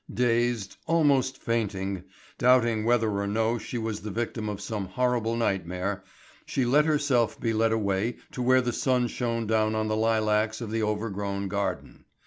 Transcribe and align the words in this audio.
Dazed, 0.11 0.77
almost 0.87 1.37
fainting, 1.37 2.05
doubting 2.39 2.85
whether 2.85 3.07
or 3.11 3.27
no 3.27 3.59
she 3.59 3.77
was 3.77 4.01
the 4.01 4.09
victim 4.09 4.49
of 4.49 4.59
some 4.59 4.87
horrible 4.87 5.35
nightmare, 5.35 6.03
she 6.43 6.65
let 6.65 6.85
herself 6.85 7.39
be 7.39 7.53
led 7.53 7.71
away 7.71 8.15
to 8.31 8.41
where 8.41 8.61
the 8.61 8.73
sun 8.73 9.07
shone 9.07 9.45
down 9.45 9.75
on 9.75 9.89
the 9.89 9.95
lilacs 9.95 10.59
of 10.59 10.71
the 10.71 10.81
overgrown 10.81 11.49
garden. 11.49 12.05